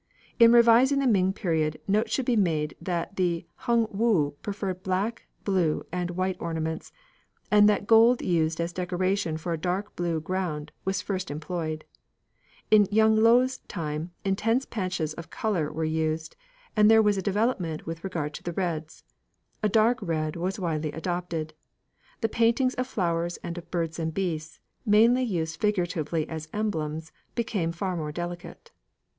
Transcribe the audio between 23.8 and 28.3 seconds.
and beasts, mainly used figuratively as emblems, became far more